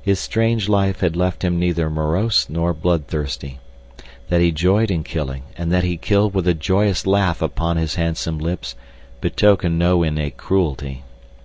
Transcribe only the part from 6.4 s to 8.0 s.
a joyous laugh upon his